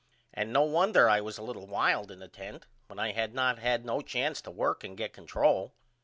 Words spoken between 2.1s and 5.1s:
the 10th when I had not had no chance to work and